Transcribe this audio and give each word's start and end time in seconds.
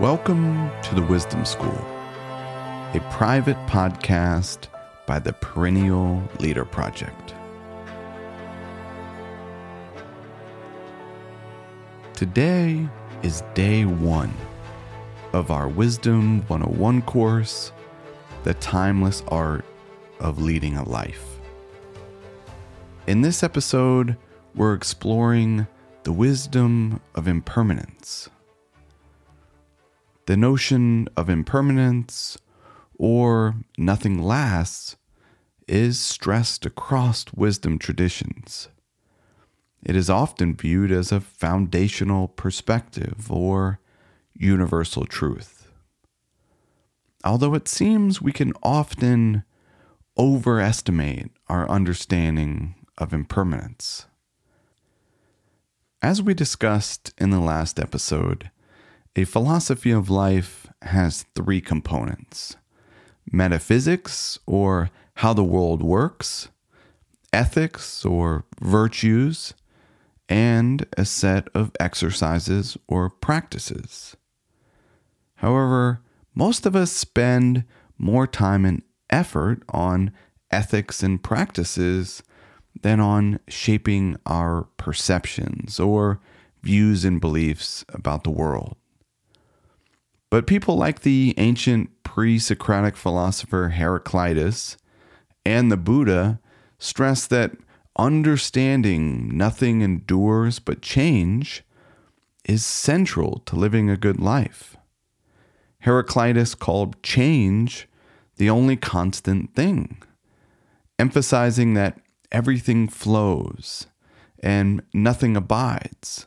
Welcome 0.00 0.72
to 0.82 0.94
the 0.96 1.02
Wisdom 1.02 1.44
School, 1.44 1.78
a 2.94 3.06
private 3.12 3.56
podcast 3.68 4.66
by 5.06 5.20
the 5.20 5.32
Perennial 5.34 6.20
Leader 6.40 6.64
Project. 6.64 7.32
Today 12.12 12.88
is 13.22 13.44
day 13.54 13.84
one 13.84 14.34
of 15.32 15.52
our 15.52 15.68
Wisdom 15.68 16.40
101 16.48 17.02
course, 17.02 17.70
The 18.42 18.54
Timeless 18.54 19.22
Art 19.28 19.64
of 20.18 20.42
Leading 20.42 20.76
a 20.76 20.88
Life. 20.88 21.38
In 23.06 23.22
this 23.22 23.44
episode, 23.44 24.16
we're 24.56 24.74
exploring 24.74 25.68
the 26.02 26.12
wisdom 26.12 27.00
of 27.14 27.28
impermanence. 27.28 28.28
The 30.26 30.36
notion 30.36 31.08
of 31.16 31.28
impermanence 31.28 32.38
or 32.96 33.56
nothing 33.76 34.22
lasts 34.22 34.96
is 35.68 36.00
stressed 36.00 36.64
across 36.64 37.26
wisdom 37.34 37.78
traditions. 37.78 38.68
It 39.84 39.94
is 39.96 40.08
often 40.08 40.54
viewed 40.54 40.90
as 40.90 41.12
a 41.12 41.20
foundational 41.20 42.28
perspective 42.28 43.30
or 43.30 43.80
universal 44.32 45.04
truth. 45.04 45.68
Although 47.22 47.54
it 47.54 47.68
seems 47.68 48.22
we 48.22 48.32
can 48.32 48.52
often 48.62 49.44
overestimate 50.18 51.30
our 51.48 51.68
understanding 51.68 52.74
of 52.96 53.12
impermanence. 53.12 54.06
As 56.00 56.22
we 56.22 56.34
discussed 56.34 57.12
in 57.18 57.30
the 57.30 57.40
last 57.40 57.78
episode, 57.78 58.50
a 59.16 59.24
philosophy 59.24 59.90
of 59.90 60.10
life 60.10 60.66
has 60.82 61.24
three 61.34 61.60
components 61.60 62.56
metaphysics, 63.32 64.38
or 64.46 64.90
how 65.16 65.32
the 65.32 65.42
world 65.42 65.82
works, 65.82 66.48
ethics, 67.32 68.04
or 68.04 68.44
virtues, 68.60 69.54
and 70.28 70.86
a 70.98 71.04
set 71.04 71.48
of 71.54 71.70
exercises 71.80 72.76
or 72.86 73.08
practices. 73.08 74.14
However, 75.36 76.02
most 76.34 76.66
of 76.66 76.76
us 76.76 76.92
spend 76.92 77.64
more 77.96 78.26
time 78.26 78.64
and 78.64 78.82
effort 79.08 79.62
on 79.70 80.12
ethics 80.50 81.02
and 81.02 81.22
practices 81.22 82.22
than 82.82 83.00
on 83.00 83.40
shaping 83.48 84.16
our 84.26 84.64
perceptions 84.76 85.80
or 85.80 86.20
views 86.62 87.04
and 87.04 87.20
beliefs 87.20 87.84
about 87.88 88.24
the 88.24 88.30
world. 88.30 88.76
But 90.34 90.48
people 90.48 90.74
like 90.76 91.02
the 91.02 91.32
ancient 91.38 92.02
pre 92.02 92.40
Socratic 92.40 92.96
philosopher 92.96 93.68
Heraclitus 93.68 94.76
and 95.46 95.70
the 95.70 95.76
Buddha 95.76 96.40
stress 96.76 97.28
that 97.28 97.52
understanding 97.96 99.36
nothing 99.38 99.80
endures 99.80 100.58
but 100.58 100.82
change 100.82 101.62
is 102.44 102.66
central 102.66 103.42
to 103.46 103.54
living 103.54 103.88
a 103.88 103.96
good 103.96 104.18
life. 104.18 104.76
Heraclitus 105.82 106.56
called 106.56 107.00
change 107.04 107.86
the 108.36 108.50
only 108.50 108.76
constant 108.76 109.54
thing, 109.54 110.02
emphasizing 110.98 111.74
that 111.74 112.00
everything 112.32 112.88
flows 112.88 113.86
and 114.42 114.82
nothing 114.92 115.36
abides. 115.36 116.26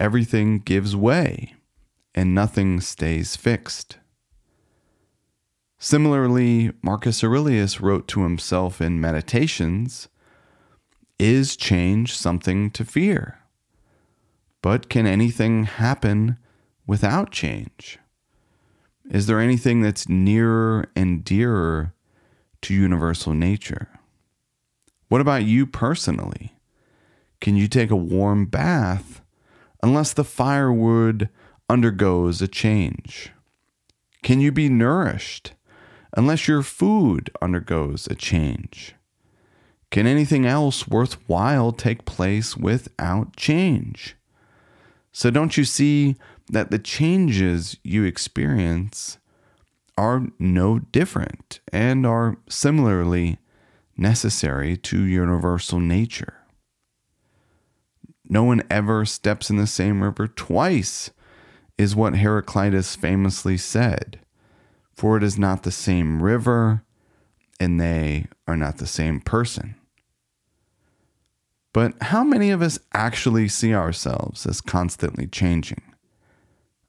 Everything 0.00 0.60
gives 0.60 0.96
way 0.96 1.52
and 2.14 2.34
nothing 2.34 2.80
stays 2.80 3.36
fixed. 3.36 3.98
Similarly, 5.78 6.72
Marcus 6.82 7.24
Aurelius 7.24 7.80
wrote 7.80 8.06
to 8.08 8.22
himself 8.22 8.80
in 8.80 9.00
Meditations 9.00 10.08
Is 11.18 11.56
change 11.56 12.14
something 12.14 12.70
to 12.72 12.84
fear? 12.84 13.38
But 14.62 14.90
can 14.90 15.06
anything 15.06 15.64
happen 15.64 16.36
without 16.86 17.30
change? 17.30 17.98
Is 19.10 19.26
there 19.26 19.40
anything 19.40 19.80
that's 19.80 20.08
nearer 20.08 20.88
and 20.94 21.24
dearer 21.24 21.94
to 22.62 22.74
universal 22.74 23.32
nature? 23.32 23.88
What 25.08 25.20
about 25.20 25.44
you 25.44 25.66
personally? 25.66 26.56
Can 27.40 27.56
you 27.56 27.68
take 27.68 27.90
a 27.90 27.96
warm 27.96 28.44
bath 28.44 29.22
unless 29.82 30.12
the 30.12 30.24
firewood 30.24 31.30
undergoes 31.70 32.42
a 32.42 32.48
change? 32.48 33.30
Can 34.24 34.40
you 34.40 34.50
be 34.50 34.68
nourished 34.68 35.52
unless 36.16 36.48
your 36.48 36.62
food 36.62 37.30
undergoes 37.40 38.08
a 38.08 38.16
change? 38.16 38.96
Can 39.92 40.04
anything 40.04 40.46
else 40.46 40.88
worthwhile 40.88 41.70
take 41.70 42.04
place 42.04 42.56
without 42.56 43.36
change? 43.36 44.16
So, 45.12 45.30
don't 45.30 45.56
you 45.56 45.64
see 45.64 46.16
that 46.50 46.72
the 46.72 46.78
changes 46.78 47.76
you 47.84 48.02
experience 48.02 49.18
are 49.96 50.26
no 50.40 50.80
different 50.80 51.60
and 51.72 52.04
are 52.04 52.36
similarly 52.48 53.38
necessary 53.96 54.76
to 54.76 55.04
universal 55.04 55.78
nature. 55.78 56.34
No 58.28 58.42
one 58.42 58.62
ever 58.70 59.04
steps 59.04 59.50
in 59.50 59.56
the 59.56 59.66
same 59.66 60.02
river 60.02 60.26
twice, 60.26 61.10
is 61.80 61.96
what 61.96 62.16
Heraclitus 62.16 62.94
famously 62.94 63.56
said, 63.56 64.20
for 64.92 65.16
it 65.16 65.22
is 65.22 65.38
not 65.38 65.62
the 65.62 65.70
same 65.70 66.22
river, 66.22 66.84
and 67.58 67.80
they 67.80 68.26
are 68.46 68.56
not 68.56 68.78
the 68.78 68.86
same 68.86 69.20
person. 69.20 69.74
But 71.72 71.94
how 72.02 72.24
many 72.24 72.50
of 72.50 72.62
us 72.62 72.78
actually 72.92 73.48
see 73.48 73.74
ourselves 73.74 74.46
as 74.46 74.60
constantly 74.60 75.26
changing? 75.26 75.82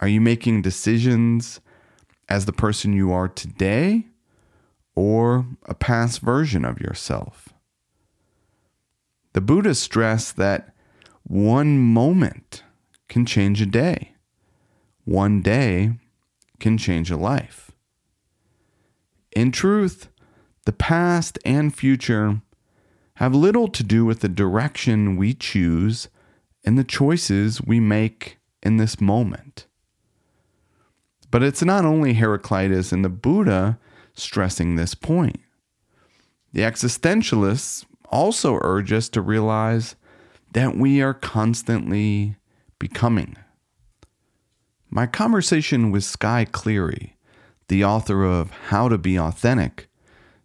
Are 0.00 0.08
you 0.08 0.20
making 0.20 0.62
decisions 0.62 1.60
as 2.28 2.46
the 2.46 2.52
person 2.52 2.92
you 2.92 3.12
are 3.12 3.28
today? 3.28 4.06
or 4.94 5.46
a 5.64 5.74
past 5.74 6.20
version 6.20 6.64
of 6.64 6.80
yourself. 6.80 7.48
The 9.32 9.40
Buddha 9.40 9.74
stressed 9.74 10.36
that 10.36 10.74
one 11.22 11.78
moment 11.78 12.62
can 13.08 13.24
change 13.24 13.62
a 13.62 13.66
day, 13.66 14.14
one 15.04 15.42
day 15.42 15.92
can 16.60 16.78
change 16.78 17.10
a 17.10 17.16
life. 17.16 17.70
In 19.34 19.50
truth, 19.50 20.08
the 20.64 20.72
past 20.72 21.38
and 21.44 21.74
future 21.74 22.40
have 23.16 23.34
little 23.34 23.68
to 23.68 23.82
do 23.82 24.04
with 24.04 24.20
the 24.20 24.28
direction 24.28 25.16
we 25.16 25.34
choose 25.34 26.08
and 26.64 26.78
the 26.78 26.84
choices 26.84 27.60
we 27.60 27.80
make 27.80 28.38
in 28.62 28.76
this 28.76 29.00
moment. 29.00 29.66
But 31.30 31.42
it's 31.42 31.62
not 31.62 31.84
only 31.84 32.14
Heraclitus 32.14 32.92
and 32.92 33.04
the 33.04 33.08
Buddha 33.08 33.78
stressing 34.14 34.76
this 34.76 34.94
point. 34.94 35.40
The 36.52 36.60
existentialists 36.60 37.86
also 38.10 38.58
urge 38.60 38.92
us 38.92 39.08
to 39.10 39.22
realize 39.22 39.96
that 40.52 40.76
we 40.76 41.00
are 41.00 41.14
constantly 41.14 42.36
becoming. 42.78 43.36
My 44.94 45.06
conversation 45.06 45.90
with 45.90 46.04
Skye 46.04 46.44
Cleary, 46.44 47.16
the 47.68 47.82
author 47.82 48.24
of 48.24 48.50
How 48.50 48.90
to 48.90 48.98
Be 48.98 49.18
Authentic, 49.18 49.88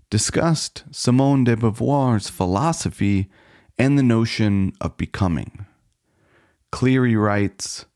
discussed 0.09 0.85
Simone 0.89 1.43
de 1.43 1.57
Beauvoir's 1.57 2.29
philosophy 2.29 3.27
and 3.77 3.99
the 3.99 4.03
notion 4.03 4.71
of 4.79 4.95
becoming. 4.95 5.65
Cleary 6.71 7.17
writes 7.17 7.87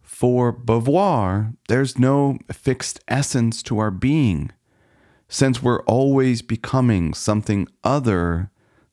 For 0.00 0.50
Beauvoir, 0.50 1.58
there's 1.68 1.98
no 1.98 2.38
fixed 2.50 3.00
essence 3.06 3.62
to 3.64 3.78
our 3.78 3.90
being 3.90 4.50
since 5.28 5.62
we're 5.62 5.82
always 5.82 6.40
becoming 6.40 7.12
something 7.12 7.68
other 7.84 8.50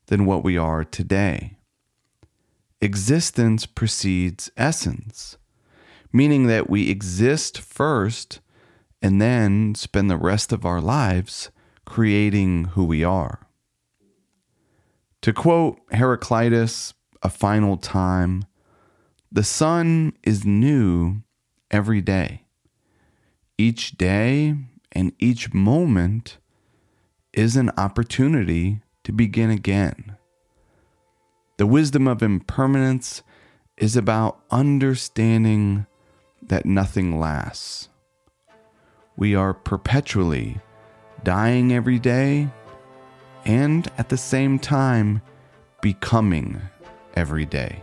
than 0.08 0.26
what 0.26 0.44
we 0.44 0.58
are 0.58 0.84
today. 0.84 1.56
Existence 2.82 3.66
precedes 3.66 4.52
essence, 4.58 5.38
meaning 6.12 6.48
that 6.48 6.70
we 6.70 6.90
exist 6.90 7.60
first 7.60 8.40
and 9.02 9.22
then 9.22 9.76
spend 9.76 10.10
the 10.10 10.18
rest 10.18 10.52
of 10.52 10.66
our 10.66 10.82
lives 10.82 11.52
creating 11.86 12.66
who 12.66 12.84
we 12.84 13.04
are. 13.04 13.48
To 15.22 15.34
quote 15.34 15.80
Heraclitus 15.92 16.94
a 17.22 17.30
final 17.30 17.78
time, 17.78 18.46
the 19.32 19.44
sun 19.44 20.14
is 20.24 20.46
new 20.46 21.22
every 21.70 22.02
day. 22.02 22.46
Each 23.58 23.92
day 23.98 24.56
and 24.92 25.12
each 25.20 25.54
moment 25.54 26.38
is 27.34 27.56
an 27.56 27.72
opportunity 27.78 28.82
to 29.04 29.12
begin 29.12 29.50
again. 29.50 30.16
The 31.58 31.68
wisdom 31.68 32.08
of 32.08 32.24
impermanence 32.24 33.22
is 33.78 33.96
about 33.96 34.40
understanding 34.50 35.86
that 36.50 36.66
nothing 36.66 37.20
lasts. 37.20 37.90
We 39.16 39.34
are 39.36 39.54
perpetually 39.54 40.60
dying 41.24 41.74
every 41.74 42.00
day 42.00 42.50
and 43.46 43.90
at 43.98 44.10
the 44.10 44.18
same 44.18 44.60
time 44.60 45.22
becoming 45.82 46.62
every 47.16 47.46
day. 47.46 47.82